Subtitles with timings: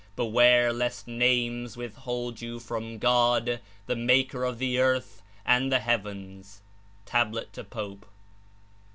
[0.15, 6.07] Beware lest names withhold you from God, the Maker of the earth and the heav
[6.07, 6.63] ens."
[7.05, 7.35] (Tab.
[7.51, 8.07] to Pope.)